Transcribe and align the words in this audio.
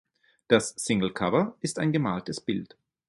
Das 0.47 0.69
Singlecover 0.71 1.55
ist 1.61 1.77
ein 1.77 1.91
gemaltes 1.91 2.41
Bild. 2.41 2.75